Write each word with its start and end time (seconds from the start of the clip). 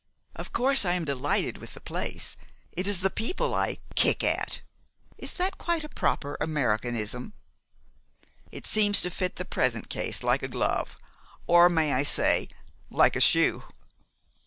Of 0.35 0.51
course, 0.51 0.83
I 0.83 0.93
am 0.93 1.05
delighted 1.05 1.59
with 1.59 1.75
the 1.75 1.79
place. 1.79 2.35
It 2.71 2.87
is 2.87 3.01
the 3.01 3.11
people 3.11 3.53
I 3.53 3.77
kick 3.93 4.23
at? 4.23 4.61
Is 5.19 5.31
that 5.33 5.53
a 5.53 5.57
quite 5.57 5.93
proper 5.95 6.39
Americanism?" 6.41 7.33
"It 8.51 8.65
seems 8.65 9.01
to 9.01 9.11
fit 9.11 9.35
the 9.35 9.45
present 9.45 9.89
case 9.89 10.23
like 10.23 10.41
a 10.41 10.47
glove, 10.47 10.97
or 11.45 11.69
may 11.69 11.93
I 11.93 12.01
say, 12.01 12.47
like 12.89 13.15
a 13.15 13.21
shoe?" 13.21 13.63